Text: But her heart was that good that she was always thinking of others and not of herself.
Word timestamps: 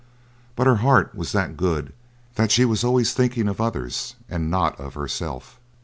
But 0.55 0.65
her 0.65 0.77
heart 0.77 1.13
was 1.13 1.31
that 1.31 1.55
good 1.55 1.93
that 2.33 2.49
she 2.51 2.65
was 2.65 2.83
always 2.83 3.13
thinking 3.13 3.47
of 3.47 3.61
others 3.61 4.15
and 4.27 4.49
not 4.49 4.79
of 4.79 4.95
herself. 4.95 5.59